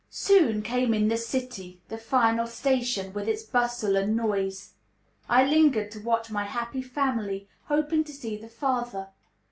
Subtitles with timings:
[0.09, 4.73] Soon came the city, the final station, with its bustle and noise.
[5.29, 9.09] I lingered to watch my happy family, hoping to see the father.